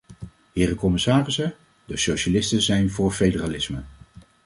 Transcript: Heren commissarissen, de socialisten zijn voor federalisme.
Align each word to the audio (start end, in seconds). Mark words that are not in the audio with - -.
Heren 0.53 0.75
commissarissen, 0.75 1.53
de 1.85 1.97
socialisten 1.97 2.61
zijn 2.61 2.89
voor 2.89 3.11
federalisme. 3.11 3.83